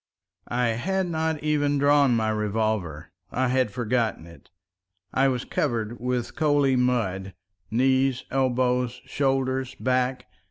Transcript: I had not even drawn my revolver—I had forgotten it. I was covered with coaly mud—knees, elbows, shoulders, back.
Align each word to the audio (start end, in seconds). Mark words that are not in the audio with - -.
I 0.47 0.69
had 0.69 1.05
not 1.07 1.43
even 1.43 1.77
drawn 1.77 2.15
my 2.15 2.29
revolver—I 2.29 3.49
had 3.49 3.69
forgotten 3.69 4.25
it. 4.25 4.49
I 5.13 5.27
was 5.27 5.45
covered 5.45 5.99
with 5.99 6.35
coaly 6.35 6.75
mud—knees, 6.75 8.23
elbows, 8.31 8.99
shoulders, 9.05 9.75
back. 9.75 10.25